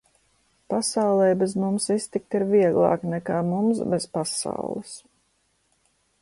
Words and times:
Pasaulei 0.71 1.35
bez 1.41 1.53
mums 1.63 1.85
iztikt 1.95 2.37
ir 2.39 2.45
vieglāk 2.53 3.05
nekā 3.11 3.43
mums 3.51 3.83
bez 3.93 4.09
pasaules. 4.17 4.97